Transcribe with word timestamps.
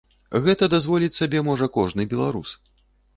Гэта 0.45 0.69
дазволіць 0.75 1.09
сабе 1.17 1.43
можа 1.49 1.67
кожны 1.77 2.07
беларус. 2.15 2.55